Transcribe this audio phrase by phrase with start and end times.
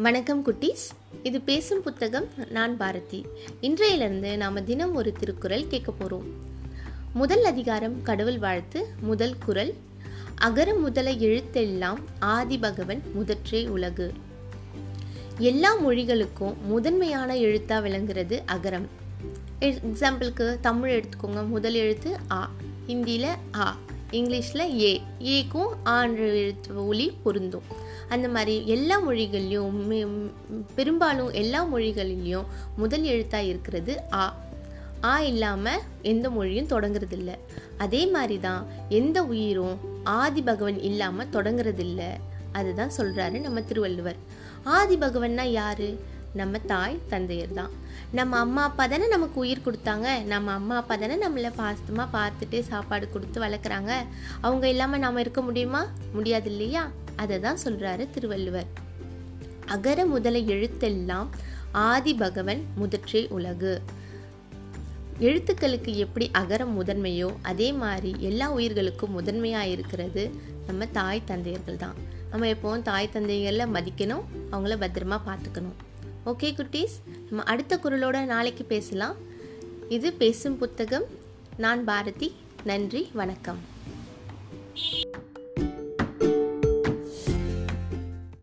[0.00, 0.84] வணக்கம் குட்டீஸ்.
[1.22, 3.26] இது பேசும் புத்தகம் நான் பாரதி.
[3.60, 6.26] இன்றையிலிருந்து நாம் தினம் ஒரு திருக்குறள் கேட்க போகிறோம்
[7.14, 9.74] முதல் அதிகாரம் கடவுள் வாழ்த்து முதல் குரல்
[10.34, 14.12] அகர முதல எழுத்தெல்லாம் ஆதி பகவன் முதற்றே உலகு.
[15.38, 18.86] எல்லா மொழிகளுக்கும் முதன்மையான எழுத்தாக விளங்குறது அகரம்.
[19.60, 21.46] எக்ஸாம்பிளுக்கு தமிழ் எடுத்துக்கோங்க.
[21.46, 22.50] முதல் எழுத்து ஆ
[22.86, 23.76] ஹிந்தியில் ஆ
[24.10, 27.62] இங்கிலீஷில் ஏ ஏக்கும் ஆன்று எழுத்து ஒளி பொருந்தும்.
[28.08, 30.30] அந்த மாதிரி எல்லா மொழிகள்லையும்
[30.74, 32.44] பெரும்பாலும் எல்லா மொழிகளிலையும்
[32.76, 34.46] முதல் எழுத்தாக இருக்கிறது ஆ.
[35.04, 37.34] ஆ இல்லாமல் எந்த மொழியும் தொடங்குறதில்ல.
[37.78, 42.00] அதே மாதிரி தான் எந்த உயிரும் ஆதி பகவன் இல்லாமல் தொடங்குறதில்ல.
[42.52, 44.16] அதுதான் சொல்கிறாரு நம்ம திருவள்ளுவர்.
[44.64, 45.98] ஆதி பகவன்னா யாரு?
[46.34, 47.70] நம்ம தாய் தந்தையர் தான்.
[48.12, 50.24] நம்ம அம்மா அப்பா தானே நமக்கு உயிர் கொடுத்தாங்க.
[50.24, 53.92] நம்ம அம்மா அப்பா தானே நம்மளை பாசமாக பார்த்துட்டு சாப்பாடு கொடுத்து வளர்க்குறாங்க.
[54.40, 55.86] அவங்க இல்லாமல் நாம் இருக்க முடியுமா?
[56.12, 56.90] முடியாது இல்லையா?
[57.16, 58.66] அதை தான் சொல்கிறாரு திருவள்ளுவர்.
[59.66, 61.28] அகர முதல எழுத்தெல்லாம்
[61.72, 63.82] ஆதி பகவன் முதற்றே உலகு.
[65.18, 70.30] எழுத்துக்களுக்கு எப்படி அகரம் முதன்மையோ அதே மாதிரி எல்லா உயிர்களுக்கும் முதன்மையாக இருக்கிறது
[70.66, 71.94] நம்ம தாய் தந்தையர்கள் தான்.
[72.30, 75.76] நம்ம எப்போவும் தாய் தந்தைகளில் மதிக்கணும் அவங்கள பத்திரமா பார்த்துக்கணும்.
[76.28, 76.96] ஓகே குட்டீஸ்.
[77.28, 79.16] நம்ம அடுத்த குரலோட நாளைக்கு பேசலாம்.
[79.88, 81.04] இது பேசும் புத்தகம்
[81.56, 82.34] நான் பாரதி.
[82.64, 83.58] நன்றி வணக்கம்.